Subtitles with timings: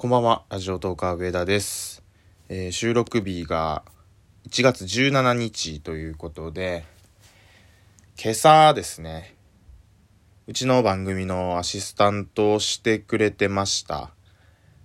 [0.00, 2.02] こんばんは、ラジオトーカー上田です。
[2.48, 3.82] えー収録日が
[4.48, 6.86] 1月17日ということで、
[8.18, 9.36] 今朝ですね、
[10.46, 14.10] うちの番組のアシスタントをしてくれてました、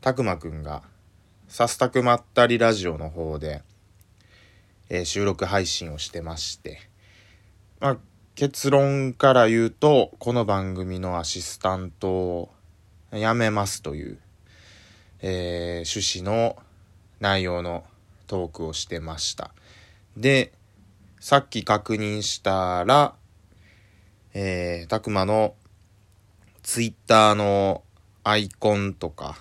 [0.02, 0.84] たくまくんが、
[1.48, 3.64] さすたくまったりラジオの方で、
[4.90, 6.82] えー収録配信をしてまして、
[7.80, 7.98] まあ、
[8.36, 12.50] 結論から言うと、この番組のアシスタントを
[13.14, 14.20] 辞めますという、
[15.22, 16.58] えー趣旨の
[17.20, 17.86] 内容の
[18.28, 19.52] トークをしてました。
[20.18, 20.52] で、
[21.20, 23.16] さっき確認したら、
[24.34, 25.56] えー、たくまの
[26.62, 27.84] ツイッターの
[28.24, 29.38] アイコンとか、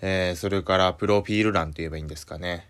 [0.00, 2.68] えーそれからプロフィール欄って言えばいいんですかね。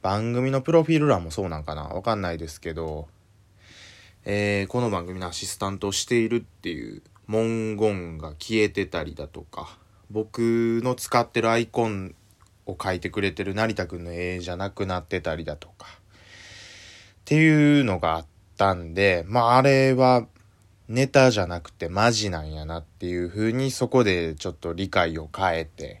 [0.00, 1.82] 番組のプロフィール欄もそうなんかな？
[1.82, 3.08] わかんないですけど、
[4.24, 9.76] えーこの番組のアシスタントをしているっていう文言が消えてたりだとか、
[10.10, 12.14] 僕の使ってるアイコン
[12.66, 15.90] を書いてくれてる成田くんの絵じゃなくなってたりだとか、っ
[17.26, 20.26] ていうのがあったんで、まああれは
[20.88, 26.00] ネタじゃなくてマジなんやなっていう風にそこでちょっと理解を変えて、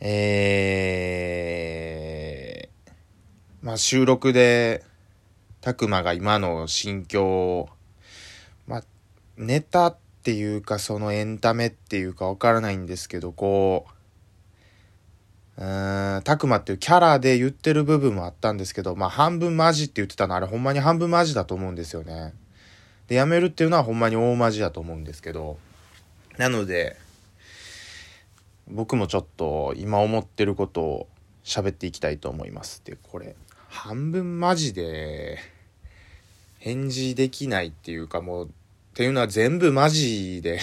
[0.00, 4.84] えー、まあ収録で、
[5.60, 7.68] たくまが今の心境を、
[8.68, 8.84] まあ、
[9.36, 13.86] ネタってていうかそのエンタメっていうかわからないんですけど、こ
[15.56, 22.34] う、うーん、たくまっていうキャラで言ってる部分もあったんですけど、まあ半分マジって言ってたのあれほんまに半分マジだと思うんですよね。
[23.06, 25.56] で、やめるっていうのはほんまに大マジだと思うんですけど、
[26.36, 26.98] なので、
[28.66, 31.08] 僕もちょっと今思ってることを
[31.42, 32.82] 喋っていきたいと思います。
[32.84, 33.34] で、これ、
[33.68, 35.38] 半分マジで
[36.58, 38.50] 返事できないっていうかもう、
[38.98, 40.58] っていうのは全部マジで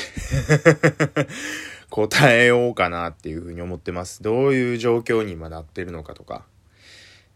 [1.89, 4.21] 答えようかなっていうふうに思ってます。
[4.21, 6.45] どういう状況に今なってるのかとか。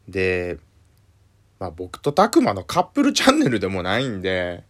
[0.10, 0.58] で、
[1.58, 4.66] まあ僕とたくまのカップルチャンネルでもないんで、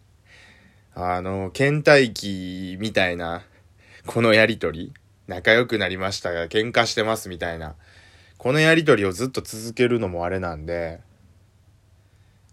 [0.94, 3.42] あの、倦怠期みたいな、
[4.06, 4.94] このやりとり、
[5.26, 7.74] 仲良くなりましたが喧嘩してますみたいな、
[8.38, 11.00] このやりとりをずっと続けるのもあれなんで、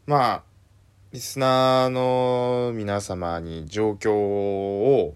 [0.06, 0.42] まあ、
[1.12, 5.14] リスナーの皆様に状況を、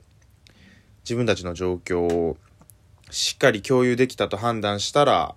[1.02, 2.36] 自分たちの状況を
[3.10, 5.34] しっかり共有できたと判断したら、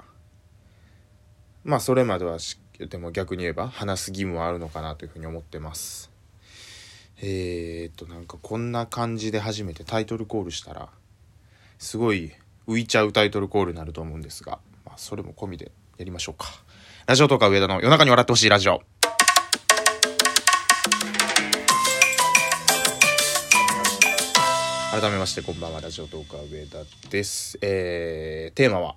[1.63, 6.11] まあそれまではし、でも逆に言えば話す義務はあるのかなというふうに思ってます。
[7.17, 10.89] えー、っと、なんかこんな感じで初めてタイトルコールしたら、
[11.79, 12.31] すごい
[12.67, 16.47] 浮いちゃうタイトルコールになると思うんですが、まあそれも込みでやりましょうか。
[17.07, 18.81] ラジオとか上田の夜中に笑ってほしいラジオ。
[24.93, 25.81] 改めましてこんばんは。
[25.81, 26.77] ラジオトーカー上田
[27.09, 27.57] です。
[27.63, 28.95] えー、テーマは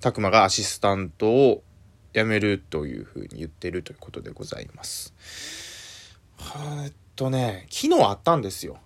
[0.00, 1.62] たくまがアシスタントを
[2.12, 5.14] 辞めるというふうに言ってるということでございます。
[6.84, 8.76] えっとね昨日あったんですよ。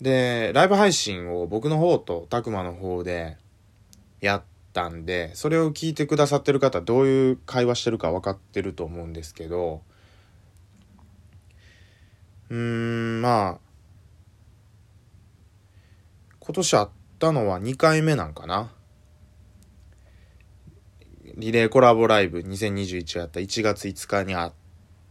[0.00, 3.36] でライブ配信を僕の方とたくまの方で
[4.20, 9.82] やったんでそれを聞いてくださってる方どういう会話してるか分かってると思うんですけど
[12.48, 13.69] うーんまあ
[16.42, 18.70] 今年あったのは2回目なんかな。
[21.36, 24.52] リレーコラボライブ2021やった1月5日にあっ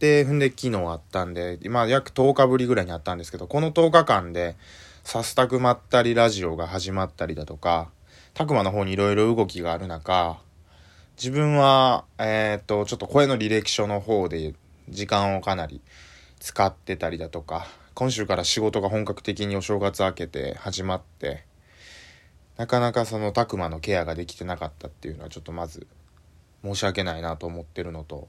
[0.00, 4.56] て、ふんで昨日あったんで、今約10日ぶりぐらいにあったんですけど、この10日間で、
[5.04, 7.90] さすたくまったりラジオが始まったりだとか、
[8.34, 10.40] たくまの方にいろいろ動きがある中、
[11.16, 14.54] 自分は、えっ、と、ちょっと声の履歴書の方で
[14.88, 15.80] 時間をかなり
[16.40, 17.68] 使ってたりだとか、
[18.00, 21.44] 今週から仕事が本格的にお正月明けて始まって、
[22.56, 25.86] なかなかそのたくまのケアができてなかったっていうのはちょっとまず
[26.64, 28.28] 申し訳ないなと思ってるのと、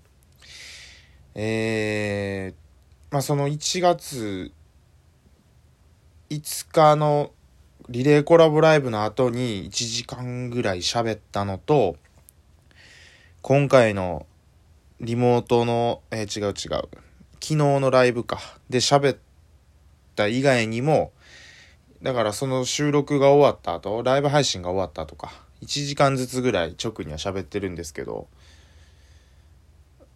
[1.36, 4.52] えー、まあその1月
[6.30, 7.32] 5日の
[7.88, 11.96] リレーコラボライブの後に1時間ぐらい喋ったのと、
[13.42, 14.26] 今回の
[15.00, 16.90] リモートの、えー違う違う、
[17.36, 18.38] 昨日のライブか、
[18.70, 19.18] で喋っ
[20.16, 21.12] た以外にも、
[22.02, 25.32] だからその収録が終わった後、ライブ配信が終わった後か、
[25.62, 28.28] 1時間ずつぐらい直には喋ってるんですけど、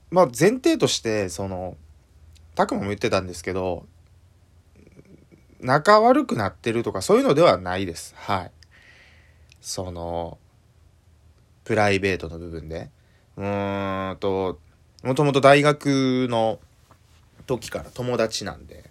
[0.09, 1.77] まあ前提として、その、
[2.55, 3.85] たくも言ってたんですけど、
[5.59, 8.15] 仲悪くなってるとかそういうのではないです。
[8.17, 8.51] はい。
[9.61, 10.37] その、
[11.63, 12.89] プライベートの部分で。
[13.37, 14.59] うーんと、
[15.03, 16.59] もともと大学の
[17.45, 18.89] 時から友達なんで、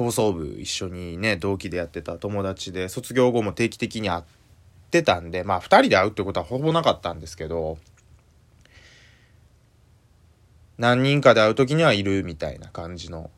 [0.00, 4.22] 放送部一緒にね、同期でやってた友達で、卒業後も定期的に会っ
[4.90, 7.76] てたんで、まあ二人で会うってことはほぼなかったんですけど、
[10.78, 13.30] 何人かで会う時にはいるみたいな感じの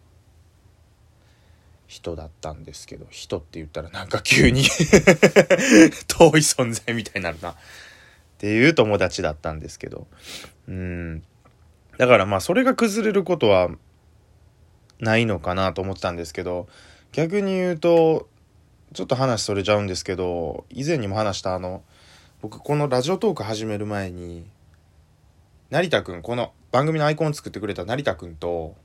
[1.88, 4.62] 人だったんですけど、人って言ったらなんか急に
[6.06, 7.50] 遠い存在みたいになるな。
[7.50, 7.54] っ
[8.38, 10.06] ていう友達だったんですけど。
[10.68, 11.24] うん。
[11.98, 13.68] だからまあそれが崩れることは
[15.02, 16.68] ないのかなと思ってたんですけど、
[17.10, 18.28] 逆に言うと、
[18.94, 21.82] ちょっと話それちゃうんですけど、以前にも話したあの、
[22.40, 24.46] 僕このラジオトーク始める前に、
[25.70, 28.76] 成田くん、この番組のアイコンを作ってくれた成田くんと、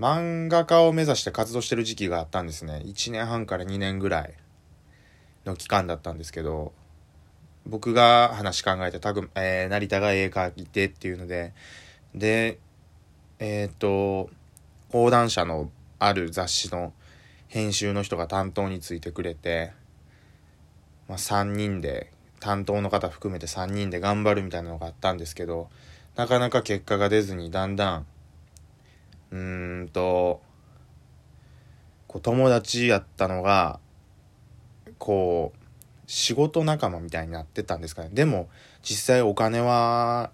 [0.00, 2.82] 漫画家を目指して活動してる時期があったんですね。
[2.84, 4.34] 1年半から2年ぐらい
[5.44, 6.72] の期間だったんですけど、
[7.66, 11.52] 僕が話考えて、たぐ、えー、成田が絵描いてっていうので、
[12.14, 12.58] で、
[13.38, 14.30] えっ、と、
[14.90, 16.92] 講談社のある雑誌の
[17.48, 19.72] 編集の人が担当についてくれて、
[21.08, 25.68] まあ、3人で担当の方含めて3人で頑張るみたいなのがあったんですけど
[26.16, 28.06] なかなか結果が出ずにだんだん
[29.30, 30.40] うーんと
[32.06, 33.80] こう友達やったのが
[34.98, 35.58] こう
[36.06, 38.08] 仕事仲間みたいになってたんですかね。
[38.12, 38.48] でも
[38.82, 40.30] 実際お金は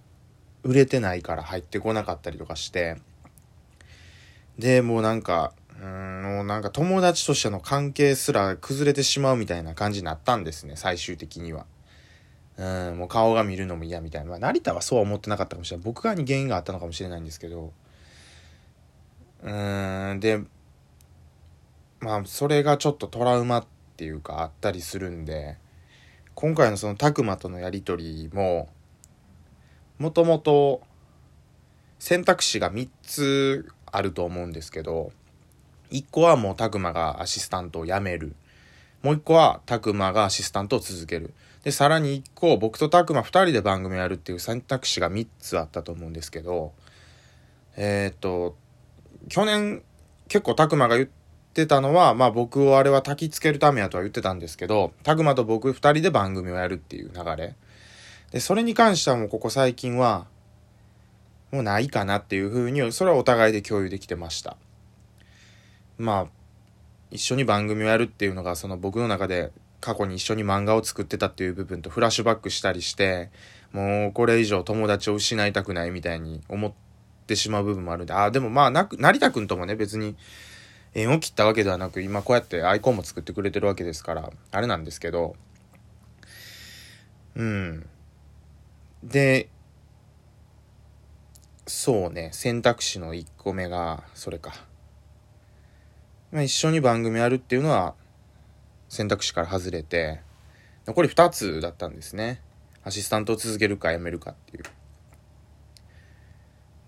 [0.62, 2.96] 売れてないから入ってこなかったりとかして
[4.58, 11.66] で、もうなんか、うん、もうなんか友達としての関係すら崩れてしまうみたいな感じになったんですね、最終的には。
[12.56, 14.30] うん、もう顔が見るのも嫌みたいな。
[14.30, 15.84] まあ、成田はそうは思ってなかったかもしれない。
[15.84, 17.72] 僕側に原因があったのかもしれないんですけど。
[19.42, 20.40] うん、で、
[22.00, 23.66] まあ、それがちょっとトラウマっ
[23.96, 25.58] ていうかあったりするんで、
[26.34, 28.68] 今回のその拓磨とのやり取りも、
[29.98, 30.82] もともと
[31.98, 35.12] 選択肢が3つあると思うんですけど、
[35.90, 38.34] 1個はもうタクマがアシスタントを辞める。
[39.02, 41.32] もう1個はタクマがアシスタントを続ける。
[41.62, 46.72] で、さらに1個、僕とタクマ2人で番組をやるっていう選択肢が3つあったと思うんですけど、
[47.76, 48.56] えっ、と、
[49.28, 49.82] 去年
[50.28, 51.08] 結構タクマが言っ
[51.54, 57.54] てたのは、まあ僕をあれは焚きつけるためやとは言ってたんですけど、タクマと僕2人で番組をやるっていう流れ。
[58.32, 60.26] で、それに関してはもうここ最近は、
[61.54, 64.56] もうないかなっていうふうに、それはお互いで共有できてました。
[65.98, 66.26] まあ、
[67.12, 73.30] 一緒に番組をやるっていうのが、その僕の中で過去に一緒に漫画を作ってたっていう部分とフラッシュバックしたりして、
[73.72, 76.72] もうこれ以上友達を失いたくないみたいに思っ
[77.28, 80.16] てしまう部分もあるんで、ああ、でもまあなく、成田くんともね、別に
[80.94, 85.36] 縁を切ったわけではなく、今こうやってアイコンも作ってくれてるわけですから、あれなんですけど、
[87.36, 87.86] うん。
[89.04, 89.48] で、
[91.66, 94.52] そうね、選択肢の1個目が、それか。
[96.30, 97.94] まあ、一緒に番組やるっていうのは、
[98.88, 100.20] 選択肢から外れて、
[100.86, 102.42] 残り2つだったんですね。
[102.82, 104.64] アシスタントを続けるかやめるかっていう。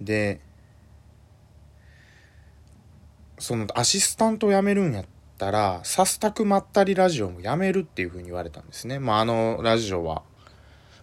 [0.02, 0.40] で、
[3.38, 5.04] そのアシスタントを辞めるんやっ
[5.38, 8.98] たら、サスタクまったりラジオもやめるっていうふうに言われたんですね。
[8.98, 10.22] まあ、あのラジオは、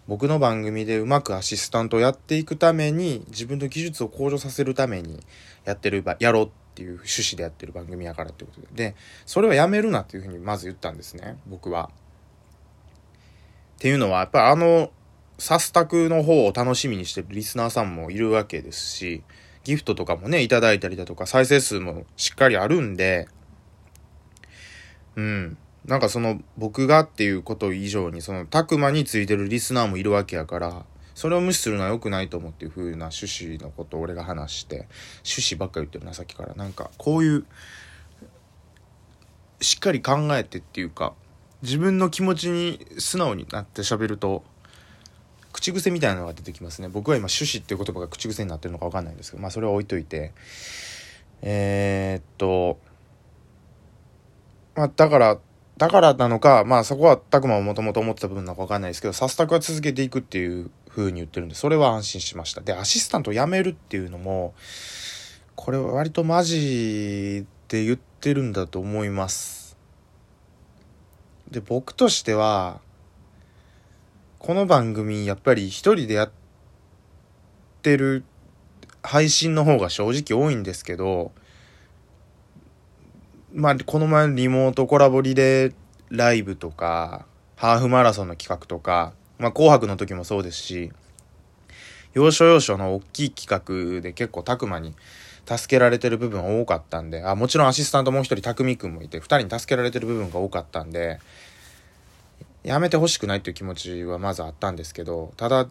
[0.07, 5.19] 僕の番組でうまくアシスタントをやっていくために自分の技術を向上させるために
[5.63, 8.95] やってるやろうっていう趣旨でやってる番組やからってことでで
[9.25, 11.89] それはやめるなっていうふうにまず言ったんですね僕は。
[13.77, 14.91] っていうのはやっぱりあの
[15.37, 19.23] サスタクの方を楽しみにしてるリスナーさんもいるわけですし
[19.63, 23.27] ギフトとかもねいただいたりだとか再生数もしっかりあるんで
[25.15, 34.87] うんなんかその僕がっていうこと以上にそのたくまについてるリスナーもいるわけやからそれを無視するのは良くないと思うっていう風な趣旨のことを俺が話して
[35.25, 36.53] 趣旨ばっか言ってるなさっきから。
[36.55, 37.45] なんかこういう
[39.61, 41.13] しっかり考えてっていうか
[41.61, 44.43] 自分の気持ちに素直になって喋ると
[45.51, 46.87] 口癖みたいなのが出てきますね。
[46.87, 50.31] 僕は今趣旨っていう言葉が口癖になってるのか分かんないんですけどまあそれは置いといて。
[51.45, 52.79] えー、っと
[54.75, 55.37] まあだから
[55.77, 62.61] だからなのか、まあそこはたくまももともと思ってた部分なのかわかんないですけど、サスタクは続けていくっていう風に言ってるんで、それは安心しました。
[62.61, 64.53] で、アシスタントを辞めるっていうのも、
[65.55, 69.75] これは割とマジで言ってるんだと思います。
[71.49, 72.79] で、僕としては、
[74.39, 76.31] この番組やっぱり一人でやっ
[77.81, 78.23] てる
[79.01, 81.31] 配信の方が正直多いんですけど、
[83.55, 85.73] まあ、この前リモートコラボリレー
[86.09, 90.91] ライブとか、ハーフマラソンの企画とか、まあ、紅白の時もそうですし、
[92.13, 94.95] 要所要所の大きい企画で結構たくまに
[95.45, 101.19] 助けられてる部分多かったんで、あ、もちろんアシスタントもう一人、匠くんもいて、二人に助けられてる部分が多かったんで、
[102.63, 105.67] やめてほしくないっていう気持ちはまずあったんですけど、ただ、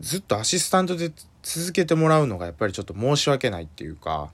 [0.00, 4.30] ずっとアシスタントで続けてもらうのがやっぱりちょっと申し訳ないっていうか、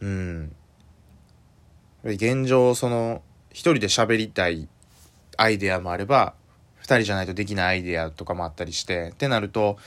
[0.00, 0.54] うん。
[2.04, 4.68] 現状、その、一人で喋りたい
[5.36, 6.34] アイデアもあれば、
[6.78, 9.78] 二人じゃないとできないアイデアとかもあったりして、ってなると、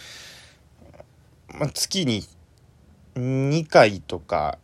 [1.50, 2.24] まあ、月に
[3.16, 4.58] 2回とか、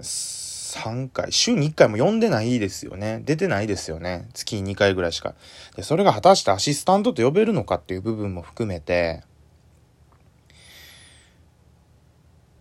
[0.00, 3.22] 3回、週に1回も呼んでないですよね。
[3.24, 4.28] 出てないですよね。
[4.34, 5.34] 月に2回ぐらいしか。
[5.74, 9.22] で、それが果たしてアシスタントと呼べるのかっていう部分も含めて、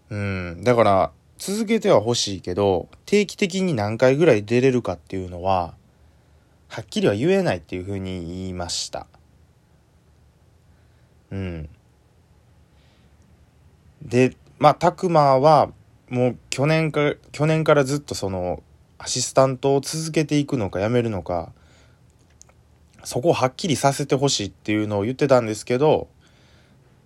[0.09, 5.73] うん、だから、続けては欲しいけど、定期的に何回ぐらい出れるかっていうのは、
[6.67, 9.07] はっきりは言えないっていうふうに言いました。
[11.31, 11.69] うん。
[14.01, 15.71] で、まあ、たくまは、
[16.09, 18.61] もう去年か、去年からずっとその、
[18.97, 21.53] アシスタントを続けていくのかやめるのか、
[23.05, 26.09] そこをはっきりさせてほしいっていうのを言ってたんですけど、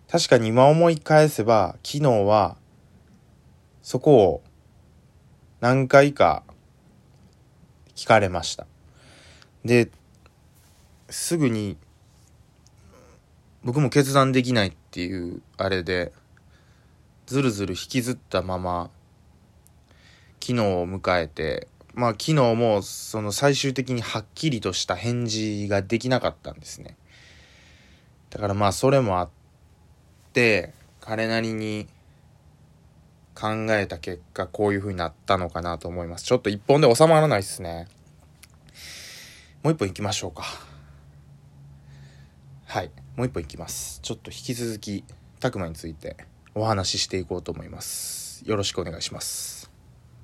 [0.09, 2.57] 確かに今思い返せば、昨日は、
[3.83, 4.43] そこを
[5.59, 6.43] 何回か
[7.95, 8.65] 聞かれました。
[9.65, 9.91] で、
[11.09, 11.77] すぐに、
[13.63, 16.13] 僕も決断できないっていうあれで、
[17.25, 18.89] ずるずる引きずったまま、
[20.41, 26.95] 昨日を迎えて、まあ昨日もその最終的にはっきりとした返事ができなかったんですね。
[28.29, 29.29] だからまあそれもあっ
[30.31, 31.87] て、彼なりに
[33.35, 36.25] 考えた結果こういう風になったのかなと思います。
[36.25, 37.87] ちょっと一本で収まらないっすね。
[39.63, 40.43] もう一本行きましょうか。
[42.65, 42.91] はい。
[43.15, 43.99] もう一本行きます。
[44.01, 45.03] ちょっと引き続き、
[45.39, 46.17] たくまについて
[46.55, 48.43] お話ししていこうと思います。
[48.45, 49.62] よろしくお願いします。